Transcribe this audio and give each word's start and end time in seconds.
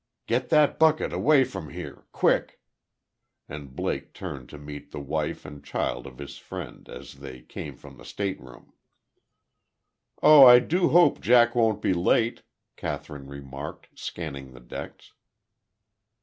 "Get 0.25 0.49
that 0.49 0.79
bucket 0.79 1.13
away 1.13 1.43
from 1.43 1.69
here. 1.69 2.07
Quick!" 2.11 2.59
And 3.47 3.75
Blake 3.75 4.13
turned 4.15 4.49
to 4.49 4.57
meet 4.57 4.89
the 4.89 4.99
wife 4.99 5.45
and 5.45 5.63
child 5.63 6.07
of 6.07 6.17
his 6.17 6.39
friend, 6.39 6.89
as 6.89 7.19
they 7.19 7.41
came 7.43 7.77
from 7.77 7.97
the 7.99 8.03
state 8.03 8.41
room. 8.41 8.73
"Oh, 10.23 10.43
I 10.47 10.57
do 10.57 10.89
hope 10.89 11.21
Jack 11.21 11.53
won't 11.53 11.83
be 11.83 11.93
late," 11.93 12.41
Kathryn 12.77 13.27
remarked, 13.27 13.89
scanning 13.95 14.53
the 14.53 14.59
decks. 14.59 15.13